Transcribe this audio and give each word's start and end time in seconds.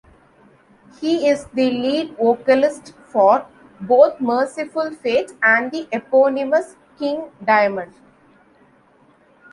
He 0.99 1.27
is 1.27 1.45
the 1.53 1.69
lead 1.69 2.15
vocalist 2.17 2.95
for 3.09 3.45
both 3.79 4.17
Mercyful 4.19 4.89
Fate 4.97 5.33
and 5.43 5.69
the 5.71 5.87
eponymous 5.91 6.75
King 6.97 7.29
Diamond. 7.45 7.93